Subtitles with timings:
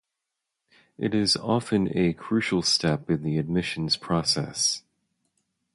[0.97, 4.81] It is often a crucial step in the admissions process.